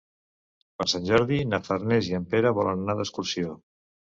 [0.81, 3.55] Per Sant Jordi na Farners i en Pere volen anar d'excursió.